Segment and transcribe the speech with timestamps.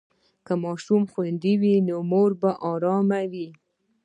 [0.45, 3.47] که ماشوم خوندي وي، نو مور به ارامه وي.